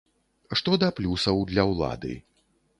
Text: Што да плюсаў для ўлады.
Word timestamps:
Што 0.61 0.79
да 0.85 0.89
плюсаў 1.01 1.45
для 1.53 1.69
ўлады. 1.75 2.13